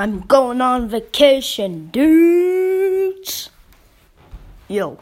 [0.00, 3.50] I'm going on vacation, dudes.
[4.68, 4.96] Yo.